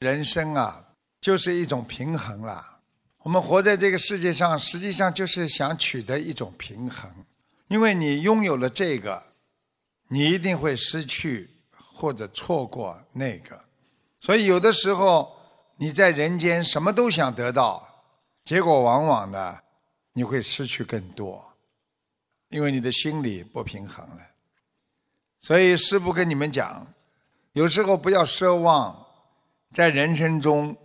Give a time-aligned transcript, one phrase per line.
[0.00, 0.82] 人生啊，
[1.20, 2.80] 就是一种平衡啦。
[3.18, 7.10] 我们活在这个世界上，实际上就是想取得一种平衡。
[7.68, 9.22] 因为你拥有了这个，
[10.08, 11.50] 你一定会失去
[11.92, 13.62] 或者错过那个。
[14.20, 15.38] 所以有的时候
[15.76, 17.86] 你在人间什么都想得到，
[18.42, 19.58] 结果往往呢，
[20.14, 21.44] 你会失去更多，
[22.48, 24.26] 因为你的心理不平衡了。
[25.40, 26.86] 所以师父跟你们讲，
[27.52, 29.06] 有时候不要奢望
[29.74, 30.76] 在人生中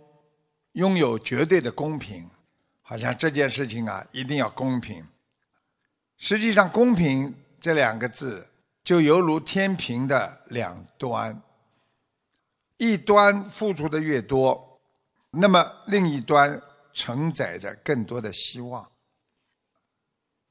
[0.72, 2.28] 拥有绝对的公平，
[2.82, 5.04] 好像这件事情啊一定要公平。
[6.18, 8.46] 实际上，“公平”这两个字
[8.84, 11.42] 就犹如天平的两端，
[12.76, 14.80] 一端付出的越多，
[15.30, 16.60] 那么另一端
[16.92, 18.88] 承载着更多的希望。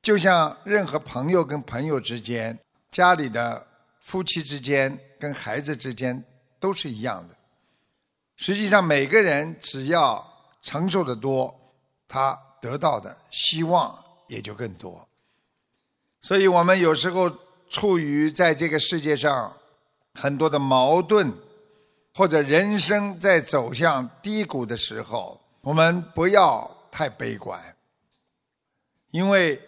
[0.02, 2.60] 就像任何朋友跟朋友之间，
[2.92, 3.66] 家里的
[4.02, 6.24] 夫妻之间，跟孩子之间
[6.60, 7.36] 都是一样的。
[8.38, 10.26] 实际上，每个人只要
[10.62, 11.54] 承受的多，
[12.08, 15.08] 他得到的希望也就更多。
[16.20, 17.32] 所以我们有时候
[17.70, 19.56] 处于在这个世界上
[20.16, 21.32] 很多的矛盾，
[22.14, 27.60] 或者人生在走向低谷的时候，我们不要太悲观，
[29.12, 29.62] 因为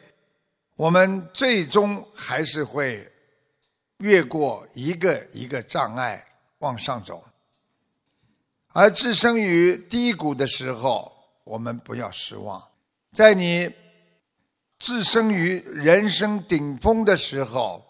[0.76, 3.12] 我们最终还是会
[4.00, 6.26] 越过一个一个障碍
[6.60, 7.24] 往上走。
[8.78, 11.12] 而置身于低谷的时候，
[11.44, 12.64] 我们不要失望，
[13.12, 13.74] 在你。
[14.78, 17.84] 置身于人生顶峰的时候，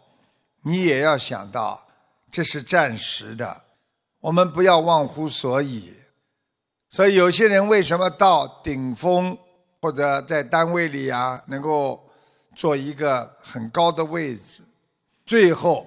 [0.62, 1.86] 你也要想到
[2.32, 3.64] 这是暂时的，
[4.22, 5.94] 我们不要忘乎所以。
[6.90, 9.38] 所以有些人为什么到顶峰
[9.82, 12.10] 或者在单位里啊，能够
[12.56, 14.62] 做一个很高的位置，
[15.26, 15.86] 最后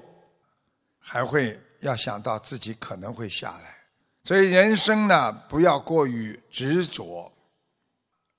[0.98, 3.79] 还会要想到自己可能会下来。
[4.24, 7.32] 所以人生呢，不要过于执着，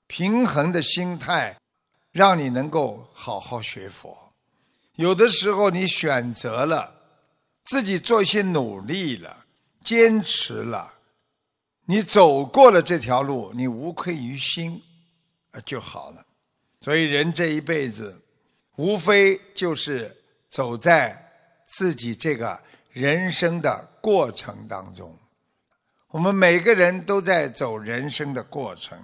[0.06, 1.56] 平衡的心态。
[2.12, 4.14] 让你能够好好学佛。
[4.96, 6.94] 有的时候，你选择了
[7.64, 9.46] 自己做一些努力了，
[9.82, 10.92] 坚持了，
[11.86, 14.78] 你走过了这条路，你无愧于心，
[15.52, 16.22] 啊就好了。
[16.82, 18.20] 所以，人这一辈子，
[18.76, 20.14] 无非就是
[20.48, 21.16] 走在
[21.64, 25.16] 自己这个人生的过程当中。
[26.12, 28.98] 我们每个人都在走人生的过程。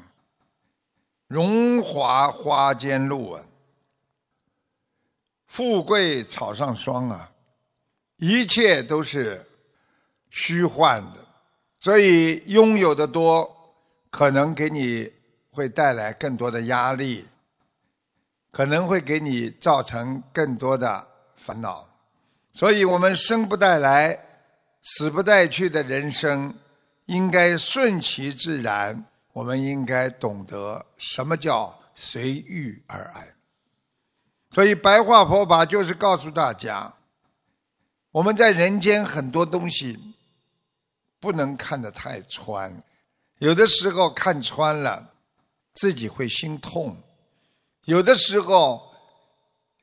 [1.26, 3.42] 荣华花间路啊，
[5.46, 7.30] 富贵草上霜啊，
[8.18, 9.42] 一切都是
[10.28, 11.26] 虚幻的，
[11.78, 13.74] 所以拥有的多，
[14.10, 15.10] 可能给你
[15.50, 17.26] 会带来更多的压力，
[18.50, 21.88] 可能会给你造成更多的烦恼，
[22.52, 24.18] 所以我们生不带来，
[24.82, 26.54] 死不带去的人生，
[27.08, 29.04] 应该顺其自然。
[29.34, 33.36] 我们应该懂得什么叫随遇而安，
[34.50, 36.92] 所以白话佛法就是告诉大家，
[38.10, 39.96] 我们在人间很多东西
[41.20, 42.82] 不能看得太穿，
[43.38, 45.08] 有的时候看穿了
[45.74, 47.00] 自己会心痛，
[47.84, 48.92] 有的时候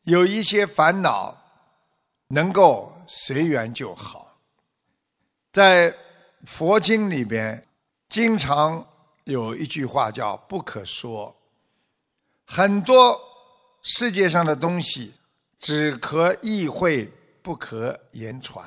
[0.04, 1.38] 有一些烦恼
[2.28, 4.38] 能够随缘就好，
[5.54, 5.96] 在
[6.46, 7.64] 佛经里边
[8.10, 8.86] 经常。
[9.26, 11.36] 有一句话叫“不可说”，
[12.46, 13.20] 很多
[13.82, 15.12] 世界上的东西
[15.60, 17.12] 只可意会，
[17.42, 18.64] 不可言传。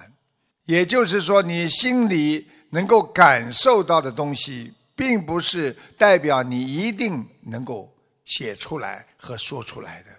[0.65, 7.89] 也就是说，你心里能够感受到的东西，并不是代表你一定能够
[8.25, 10.11] 写出来和说出来的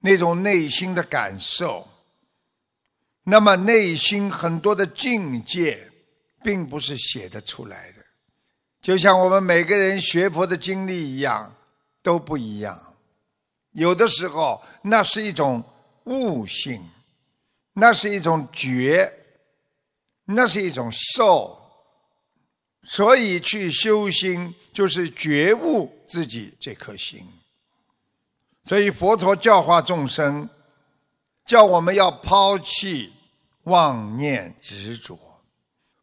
[0.00, 1.88] 那种内心的感受。
[3.24, 5.90] 那么，内心很多的境界，
[6.42, 8.04] 并不是写得出来的。
[8.80, 11.54] 就像我们每个人学佛的经历一样，
[12.02, 12.80] 都不一样。
[13.72, 15.62] 有的时候，那是一种
[16.04, 16.82] 悟性，
[17.72, 19.12] 那是一种觉，
[20.24, 21.56] 那是一种受。
[22.84, 27.26] 所以去修心，就是觉悟自己这颗心。
[28.64, 30.48] 所以佛陀教化众生，
[31.44, 33.12] 叫我们要抛弃
[33.64, 35.18] 妄念执着。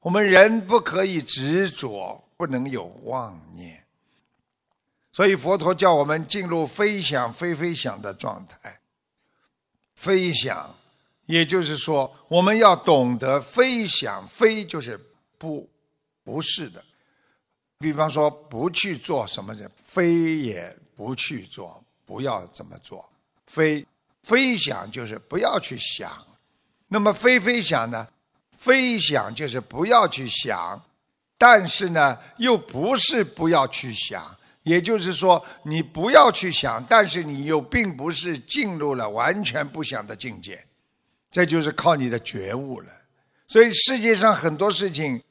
[0.05, 2.21] 我们人不可以执着。
[2.37, 3.81] 不能有妄念，
[5.13, 8.77] 所以佛陀叫我们进入飞想飞飞想的状态。
[9.95, 10.75] 飞想，
[11.25, 14.99] 也就是说，我们要懂得飞想，飞就是
[15.37, 15.65] 不
[16.25, 16.83] 不是的。
[17.77, 23.09] 比方说，不去做什么人，非也不去做，不要这么做。
[23.47, 23.87] 飞
[24.23, 26.11] 飞想就是不要去想，
[26.89, 28.05] 那么飞飞想呢？
[28.55, 30.81] 飞想就是不要去想。
[31.37, 34.23] 但是呢，又不是不要去想。
[34.63, 40.65] 也就是说，你不要去想，但是你又并不是进入了完全不想的境界，
[41.29, 42.87] 这就是靠你的觉悟了。
[43.47, 45.21] 所以世界上很多事情，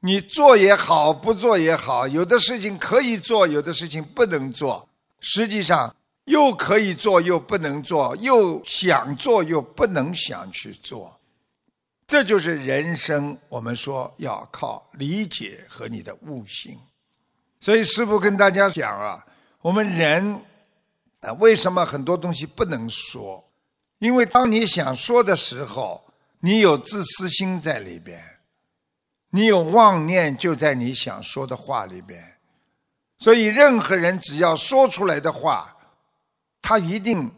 [0.00, 4.88] 你做也好，不做也好，有的事情可以做，有的事情不能做。
[5.20, 5.94] 实际上
[6.24, 11.19] 又可以做又不能做，又想做又不能想去做，
[12.10, 13.38] 这就是人生。
[13.48, 16.76] 我们说要靠理解和你的悟性。
[17.60, 19.24] 所以师父跟大家讲啊，
[19.60, 20.42] 我们人
[21.20, 23.48] 啊，为什么很多东西不能说？
[24.00, 26.04] 因为当你想说的时候，
[26.40, 28.20] 你有自私心在里边，
[29.30, 32.38] 你有妄念就在你想说的话里边。
[33.18, 35.76] 所以，任何人只要说出来的话，
[36.60, 37.30] 他一定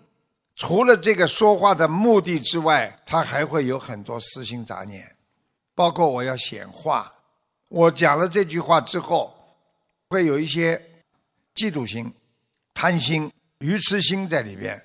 [0.62, 5.12] 除了这个说话的目的之外，他还会有很多私心杂念，
[5.74, 7.12] 包括我要显化，
[7.68, 9.34] 我讲了这句话之后。
[10.08, 10.76] 会有一些
[11.56, 12.12] 嫉妒心、
[12.74, 14.80] 贪心、愚痴心在里边，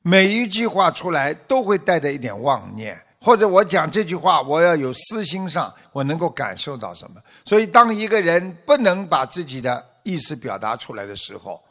[0.00, 7.20] 每一句话出来都会带着一点妄念，或者我讲这句话，我要有私心上，我能够感受到什么？
[7.44, 11.62] 所以，当一个人不能把自己的意思表达出来的时候，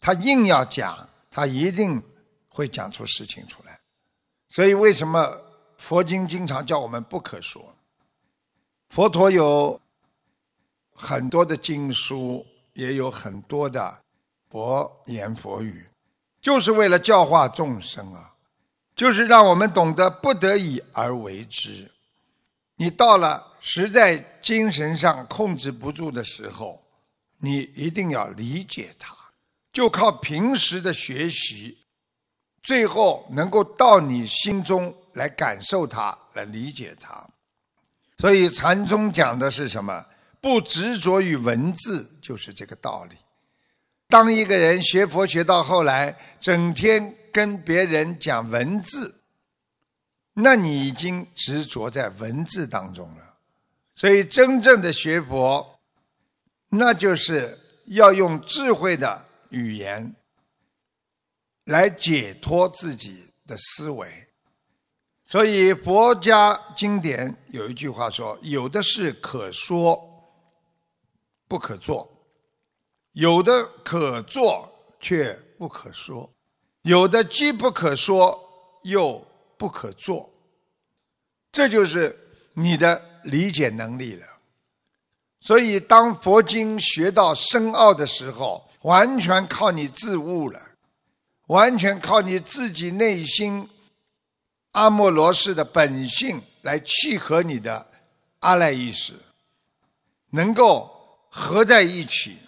[0.00, 2.02] 他硬要讲，他一定
[2.58, 3.78] 会讲出事情出来。
[4.48, 5.40] 所以，为什么
[5.78, 7.74] 佛经经常叫我们不可说？
[8.90, 9.80] 佛陀有。
[11.00, 14.02] 很多的经书也有很多的
[14.50, 15.86] 佛言佛语，
[16.40, 18.34] 就是为了教化众生啊，
[18.96, 21.88] 就是让我们懂得不得已而为之。
[22.74, 26.82] 你到了实在精神上控制不住的时候，
[27.36, 29.14] 你一定要理解它，
[29.72, 31.78] 就靠平时的学习，
[32.68, 37.26] 最后能够到你心中来感受它，来理解它。
[38.18, 40.04] 所以禅宗讲的是什么？
[40.38, 43.16] 不执着于文字，就是这个道理。
[44.10, 49.14] 当一个人学佛学到后来，整天跟别人讲文字，
[50.34, 53.34] 那你已经执着在文字当中了。
[53.94, 55.80] 所以，真正的学佛，
[56.68, 60.14] 那就是要用智慧的语言
[61.68, 64.08] 来解脱自己的思维。
[65.24, 70.02] 所以，佛家经典有一句话说：“有的是可说。”
[71.46, 72.06] 不可做，
[73.12, 74.70] 有的可做
[75.00, 76.30] 却不可说，
[76.82, 78.38] 有的既不可说
[78.82, 79.26] 又
[79.56, 80.30] 不可做，
[81.50, 82.14] 这就是
[82.52, 84.26] 你的理解能力了。
[85.40, 90.60] 所以，当佛经学到深奥的时候，完全靠你自悟了，
[91.48, 93.68] 完全靠你自己内心
[94.72, 97.86] 阿莫罗氏的本性来契合你的
[98.38, 99.12] 阿赖意识，
[100.30, 100.96] 能够。
[101.30, 102.38] 合在一起，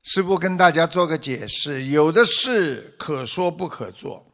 [0.00, 4.24] 师父跟大家做个解释：有的事可说不可做。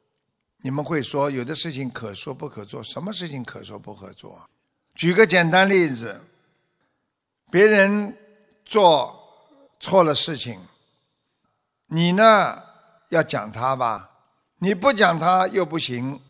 [0.58, 2.82] 你们会说，有的事情可说不可做。
[2.82, 4.48] 什么事情可说不可做？
[4.94, 6.20] 举个简单例子，
[7.50, 8.14] 别人
[8.64, 9.19] 做
[9.81, 10.60] 错了事情，
[11.87, 12.62] 你呢
[13.08, 14.11] 要讲他吧？
[14.58, 16.20] 你不讲他又不行，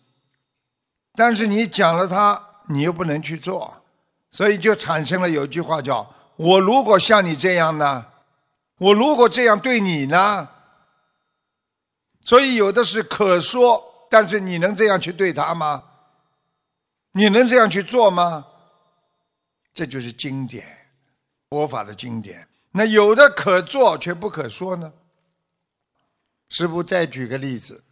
[1.14, 3.82] 但是你讲了他，你又不能去做，
[4.30, 6.12] 所以就产生了有句话叫。
[6.36, 8.06] 我如果像你这样呢？
[8.78, 10.48] 我如果这样对你呢？
[12.22, 15.84] 所以有的是可说，但是你能这样去对他吗？
[17.12, 18.44] 你能这样去做吗？
[19.72, 20.66] 这就是经典，
[21.50, 22.46] 佛法的经典。
[22.72, 24.92] 那有的可做却不可说呢？
[26.48, 27.82] 师父再举个例子，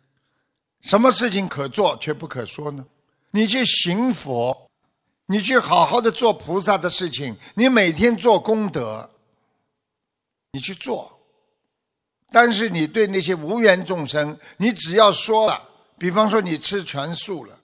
[0.83, 2.85] 什么事情可做却不可说呢？
[3.31, 4.71] 你去行佛。
[5.27, 9.09] 你去好好的做菩萨的事情，你每天做功德，
[10.53, 11.19] 你去做。
[12.31, 17.59] 但是你对那些无缘众生，你只要说了，比方说你吃全素了，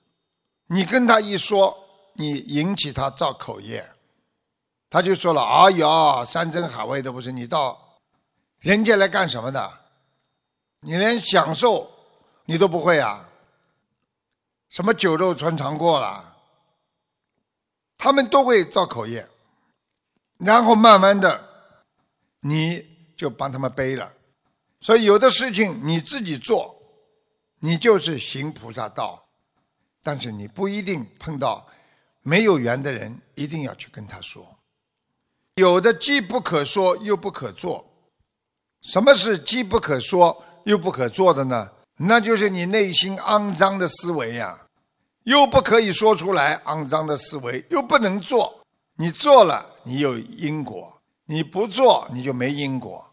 [0.69, 1.77] 你跟他一说，
[2.15, 3.87] 你引起他造口业，
[4.89, 7.79] 他就说了：“哎呀，山珍海味都不是，你到
[8.61, 9.80] 人家来干什么的？
[10.81, 11.91] 你连享受
[12.45, 13.29] 你都不会啊？
[14.69, 16.27] 什么酒肉穿肠过了？”
[17.99, 19.29] 他们都会造口业，
[20.39, 21.49] 然后慢慢的，
[22.41, 22.83] 你
[23.15, 24.11] 就帮他们背了。
[24.81, 26.75] 所以有的事情你自己做，
[27.59, 29.23] 你就是行菩萨道，
[30.03, 31.69] 但是你不一定碰到
[32.23, 34.59] 没有缘的人，一定要去跟他说。
[35.57, 37.85] 有的既不可说又不可做，
[38.81, 41.71] 什么是既不可说又不可做的呢？
[41.97, 44.59] 那就是你内心肮脏的思维呀。
[45.25, 48.64] 又不可以说出来，肮脏的思维又不能做，
[48.97, 50.90] 你做了你有因果；
[51.26, 53.07] 你不做，你就没因果。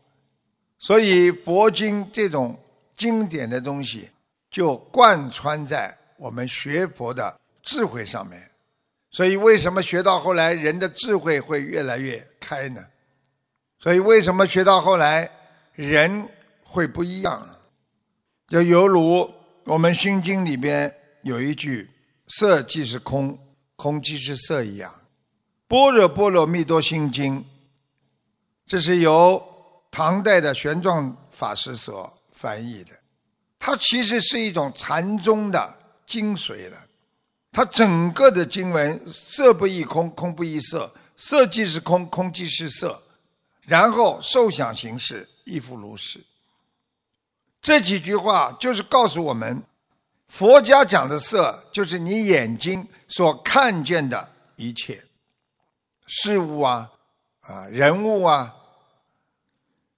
[0.80, 2.58] 所以佛经这种
[2.96, 4.10] 经典的东西，
[4.50, 8.50] 就贯穿在我们学佛的智慧上面。
[9.12, 12.82] 所以为什么学到后来人的智慧会越来越开呢？
[13.80, 15.30] 所以为什么学到后来
[15.76, 16.28] 人
[16.70, 17.48] 会不一样？
[18.48, 19.30] 就犹如
[19.64, 20.94] 我们心经里边
[21.24, 21.90] 有一句
[22.30, 23.38] “色即是空，
[23.76, 24.92] 空即是色”一样，
[25.68, 27.42] 《般若波罗蜜多心经》，
[28.66, 29.42] 这是由
[29.92, 32.92] 唐代的玄奘法师所翻译的。
[33.58, 36.78] 它其实是一种禅宗的精髓了。
[37.52, 43.02] 它整个的经文“色不异空，空不异色，色即是空，空即是色”，
[43.66, 46.24] 然后受想行识亦复如是。
[47.62, 49.62] 这几句话就是告诉我们，
[50.28, 55.04] 佛家讲的色，就是你眼睛所看见的一切
[56.06, 56.90] 事物啊，
[57.42, 58.54] 啊人物啊。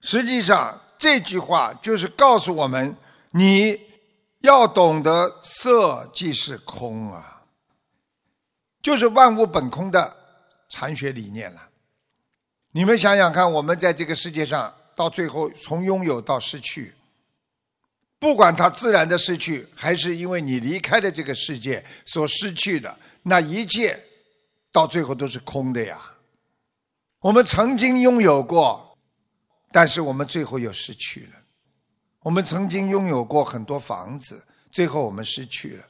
[0.00, 2.96] 实际上，这句话就是告诉我们，
[3.30, 3.78] 你
[4.40, 7.42] 要懂得色即是空啊，
[8.80, 10.16] 就是万物本空的
[10.68, 11.68] 禅学理念了。
[12.72, 16.94] 你们想想看，我们在这个世界上，到最后从拥有到失去。
[18.20, 23.98] 不管它自然的失去，还是因为你离开了这个世界所失去的，那一切
[24.70, 25.98] 到最后都是空的呀。
[27.20, 28.98] 我们曾经拥有过，
[29.72, 31.32] 但是我们最后又失去了。
[32.20, 35.84] 我们曾经拥有过很多房子，最后我们失去了。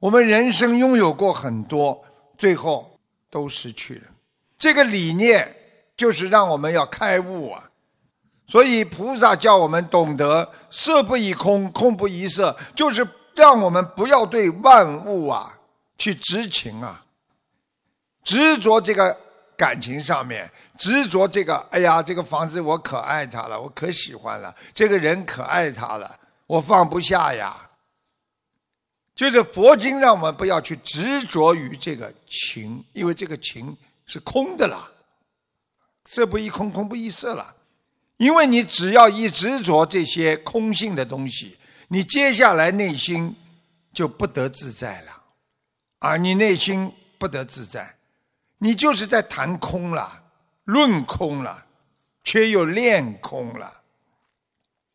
[0.00, 2.02] 我们人生拥有过很多，
[2.38, 4.04] 最后都失去了。
[4.56, 5.54] 这个理念
[5.94, 7.70] 就是让我们要开悟啊。
[8.52, 15.58] 所以菩萨叫我们懂得色不异空，空不异色，就是让我们不要对万物啊
[15.96, 17.02] 去执情啊，
[18.22, 19.18] 执着这个
[19.56, 26.14] 感情上面，执着这个，哎呀，这个房子我可爱它了，我可喜欢了，这个人可爱他了，
[26.46, 27.56] 我放不下呀。
[29.14, 34.90] 就是佛经让我们不要去执着于这个情，因为这个情是空的啦，
[36.04, 37.56] 色不异空，空不异色了。
[38.22, 43.34] 因为你只要一执着这些空性的东西，你接下来内心
[43.92, 45.22] 就不得自在了，
[45.98, 47.96] 啊，你内心不得自在，
[48.58, 50.22] 你就是在谈空了，
[50.62, 51.66] 论空了，
[52.22, 53.80] 却又练空了。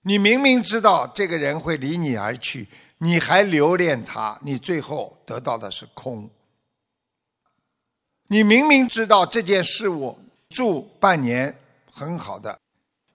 [0.03, 2.65] 你明明知道这个人会离你而去，
[2.99, 6.29] 你还留恋他，你最后得到的是空。
[8.27, 10.17] 你明明知道这件事物
[10.49, 11.53] 住半年
[11.91, 12.57] 很好的。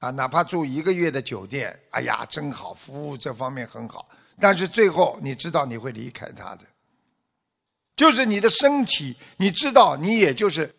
[0.02, 4.08] 啊，哪怕住一个月的酒店，哎呀，真好，服务这方面很好。
[4.40, 6.64] 但是最后，你知道你会离开他的，
[7.94, 10.74] 就是你的身体，你知道，你也就是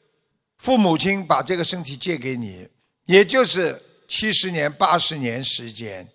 [0.58, 2.68] 父母亲把这个身体借给你，
[3.06, 6.06] 也就是七十年、八十年时间，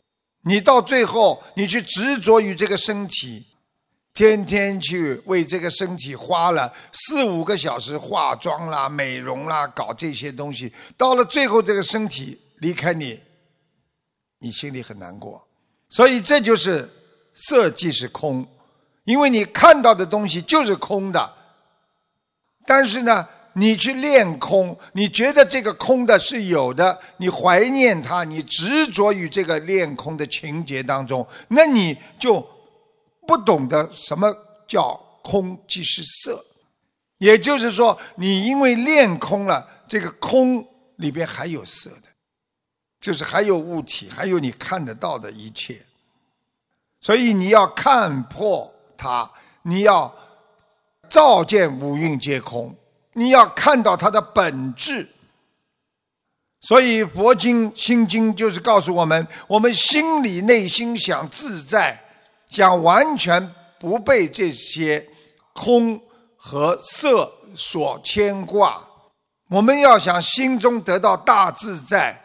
[0.43, 3.47] 你到最后，你去执着于这个身体，
[4.13, 12.39] 天天去为这个身体花了四五个小时化妆啦、美容啦，搞这些东西，到了最后，这个身体。
[12.61, 13.21] 离开你，
[14.39, 15.47] 你心里很难过，
[15.89, 16.91] 所以这就是
[17.35, 18.47] 色即是空，
[19.05, 21.35] 因为你看到的东西就是空的。
[22.67, 32.47] 但是呢，你去练空，你觉得这个空的是有的，你怀念它，你执着于这个练空的情节当中，那你就
[33.27, 34.31] 不懂得什么
[34.67, 36.45] 叫空即是色。
[37.19, 40.65] 也就是说，你因为练空了，这个空
[40.97, 42.09] 里边还有色的。
[43.01, 45.81] 就是还有物体，还有你看得到的一切，
[47.01, 49.31] 所以你要看破它，
[49.63, 50.13] 你要
[51.09, 52.75] 照见五蕴皆空，
[53.13, 55.09] 你要看到它的本质。
[56.61, 62.03] 所以佛经心经就是告诉我们：我们心里内心想自在，
[62.49, 65.09] 想完全不被这些
[65.53, 66.01] 空
[66.37, 68.83] 和色所牵挂，
[69.49, 72.21] 我们要想心中得到大自在。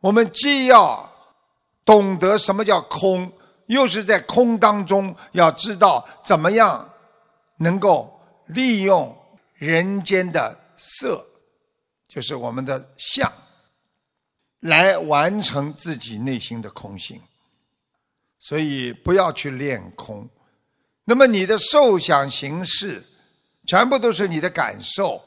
[0.00, 1.08] 我们既要
[1.84, 3.30] 懂得什么叫空，
[3.66, 6.90] 又是在空当中要知道怎么样
[7.56, 9.16] 能够利用
[9.54, 11.24] 人间的色，
[12.08, 13.30] 就是我们的相，
[14.60, 17.20] 来完成自己内心的空性。
[18.38, 20.26] 所以不要去练空。
[21.04, 23.04] 那么你的受想行识，
[23.66, 25.22] 全部都是你的感受。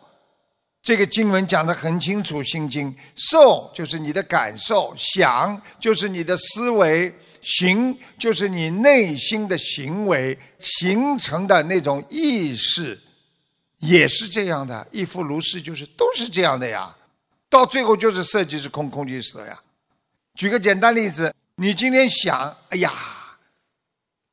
[0.84, 13.00] 这个经文讲得很清楚，《心经》受就是你的感受，想就是你的思维，行就是你内心的行为形成的那种意识，
[13.78, 16.94] 也是这样的，亦复如是，就是都是这样的呀。
[17.50, 19.58] 到最后就是色即是空，空即是色呀。
[20.36, 22.92] 举个简单例子，你今天想，哎呀，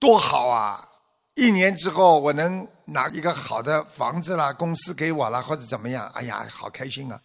[0.01, 0.89] 多好啊！
[1.37, 7.21] 一年之后我能拿一个好的房子啦，公司给我了或者怎么样，哎呀，好开心啊！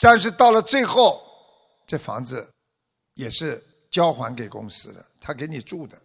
[0.00, 1.20] 但是到了最后，
[1.86, 2.48] 这房子
[3.14, 6.00] 也是交还给公司的，他给你住的，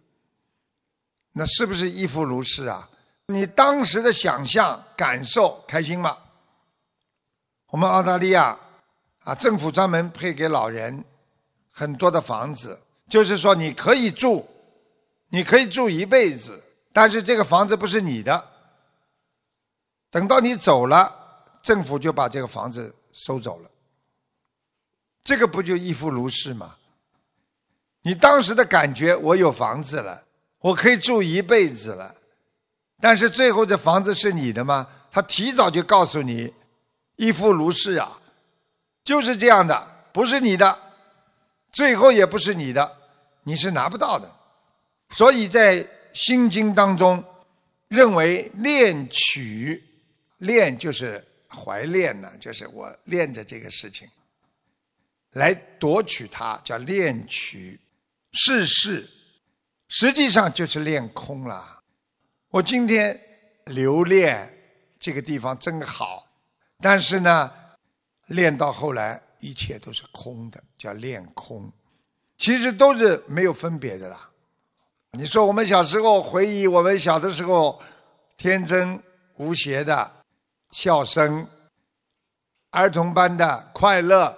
[1.32, 2.88] 那是不是亦复如是啊？
[3.28, 6.18] 你当时的想象、感受开心吗？
[7.68, 8.58] 我们澳大利亚
[9.20, 11.04] 啊，政府专门配给老人
[11.70, 14.44] 很多的房子，就是说你可以住，
[15.28, 16.60] 你可以住一辈子，
[16.92, 18.55] 但是这个房子不是你的。
[20.16, 21.14] 等到你走了，
[21.60, 23.70] 政府就把这个房子收走了。
[25.22, 26.74] 这个不就亦复如是吗？
[28.00, 30.24] 你当时的感觉，我有房子了，
[30.60, 32.14] 我可以住一辈子了。
[32.98, 34.88] 但是最后这房子是你的吗？
[35.10, 36.50] 他提早就告诉你，
[37.16, 38.18] 亦复如是啊，
[39.04, 40.78] 就是这样的，不是你的，
[41.70, 42.90] 最后也不是你的，
[43.42, 44.34] 你是拿不到的。
[45.10, 47.22] 所以在《心经》当中，
[47.88, 49.82] 认为恋取，
[50.38, 54.08] 恋就是怀恋呢，就是我恋着这个事情，
[55.32, 57.80] 来夺取它，叫恋取，
[58.32, 59.08] 世事，
[59.88, 61.82] 实际上就是恋空了。
[62.50, 63.18] 我今天
[63.66, 64.48] 留恋
[64.98, 66.26] 这个地方真好，
[66.80, 67.52] 但是呢，
[68.26, 71.72] 练到后来一切都是空的，叫练空，
[72.36, 74.30] 其实都是没有分别的啦。
[75.12, 77.82] 你说我们小时候回忆我们小的时候
[78.36, 79.02] 天真
[79.36, 80.10] 无邪的
[80.70, 81.46] 笑声，
[82.70, 84.36] 儿童般的快乐，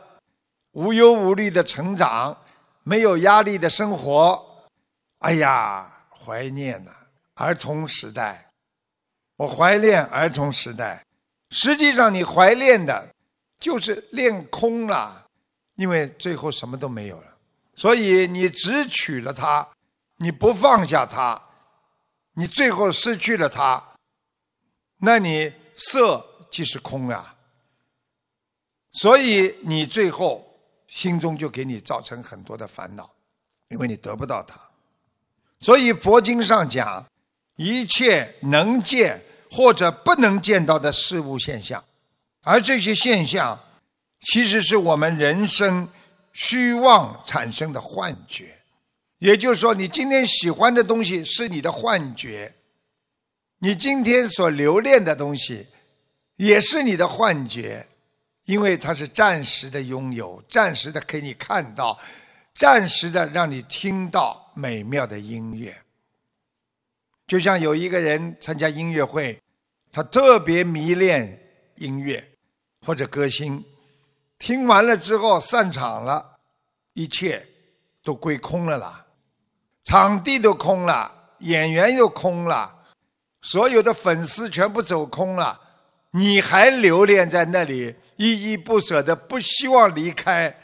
[0.73, 2.37] 无忧无虑的成长，
[2.83, 4.45] 没有压力的生活，
[5.19, 6.93] 哎呀，怀念呐。
[7.35, 8.51] 儿童时代，
[9.37, 11.05] 我怀念儿童时代。
[11.51, 13.09] 实际上，你怀念的，
[13.61, 15.25] 就是练空了，
[15.77, 17.35] 因为最后什么都没有了。
[17.77, 19.67] 所以你只取了它，
[20.17, 21.41] 你不放下它，
[22.33, 23.81] 你最后失去了它，
[24.97, 27.35] 那你色即是空啊。
[28.93, 30.47] 所以你最后
[30.87, 33.11] 心中就给你造成很多的烦恼，
[33.69, 34.61] 因为你得不到它。
[35.61, 37.05] 所以佛经上讲。
[37.61, 41.85] 一切能见或者不能见到的事物现象，
[42.43, 43.59] 而这些现象，
[44.21, 45.89] 其实是我们人生
[46.33, 48.57] 虚妄产生的幻觉。
[49.19, 52.55] 也就是说，你今天喜欢的东西是你的幻觉，
[53.61, 55.67] 你今天所留恋的东西
[56.37, 57.87] 也是你的幻觉，
[58.45, 61.99] 因为它是暂时的拥有，暂时的给你看到，
[62.55, 65.77] 暂时的让你听到美妙的音乐。
[67.27, 69.43] 就像有一个人参加音乐会，
[69.91, 71.39] 他特别迷恋
[71.75, 72.27] 音乐
[72.87, 73.63] 或者歌星，
[74.39, 76.39] 听完了之后散场了，
[76.93, 77.45] 一切
[78.05, 79.05] 都归空了啦，
[79.83, 82.78] 场地都空了，演员又空了，
[83.43, 85.61] 所有的粉丝全部走空了，
[86.13, 90.55] 你还留恋在那里，依依不舍的，不希望离开，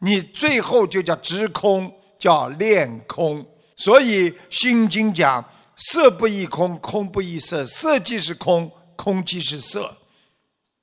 [0.00, 3.46] 你最后就叫执空，叫恋空。
[3.76, 5.44] 所以《心经》讲。
[5.80, 9.96] 色不异空，空不异色，色即是空，空即是色。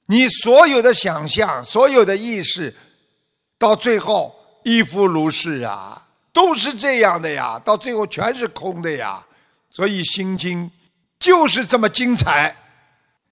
[0.05, 2.73] 你所有的想象，所有的意识，
[3.59, 9.21] 到最后亦复如是啊，都是这样的呀，到最后全是空的呀。
[9.69, 10.63] 所以《心经》
[11.19, 12.55] 就是这么精彩。